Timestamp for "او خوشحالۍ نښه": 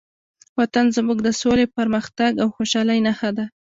2.43-3.29